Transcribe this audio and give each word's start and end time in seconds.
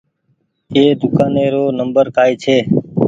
ايِ 0.75 0.83
دوڪآني 0.99 1.45
رو 1.53 1.63
نمبر 1.79 2.05
ڪآئي 2.15 2.33
ڇي۔ 2.43 2.57